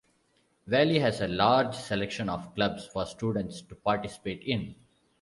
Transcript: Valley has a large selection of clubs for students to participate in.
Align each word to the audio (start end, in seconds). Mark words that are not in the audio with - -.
Valley 0.65 0.97
has 0.97 1.21
a 1.21 1.27
large 1.27 1.75
selection 1.75 2.27
of 2.27 2.55
clubs 2.55 2.87
for 2.87 3.05
students 3.05 3.61
to 3.61 3.75
participate 3.75 4.41
in. 4.41 4.73